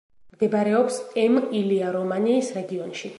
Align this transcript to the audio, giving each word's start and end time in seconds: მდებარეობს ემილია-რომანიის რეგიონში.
მდებარეობს 0.35 0.95
ემილია-რომანიის 1.25 2.51
რეგიონში. 2.59 3.09